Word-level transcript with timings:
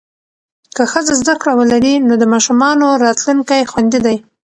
که 0.75 0.83
ښځه 0.91 1.13
زده 1.21 1.33
کړه 1.41 1.53
ولري، 1.59 1.95
نو 2.07 2.13
د 2.21 2.23
ماشومانو 2.33 2.87
راتلونکی 3.05 3.61
خوندي 3.71 3.99
دی. 4.05 4.17